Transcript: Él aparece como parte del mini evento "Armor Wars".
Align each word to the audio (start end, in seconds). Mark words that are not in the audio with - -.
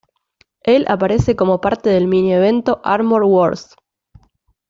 Él 0.63 0.85
aparece 0.87 1.35
como 1.35 1.61
parte 1.61 1.91
del 1.91 2.07
mini 2.07 2.33
evento 2.33 2.81
"Armor 2.83 3.21
Wars". 3.23 3.75